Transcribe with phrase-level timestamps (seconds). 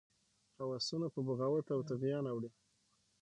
[0.61, 2.49] هوسونه په بغاوت او طغیان اوړي.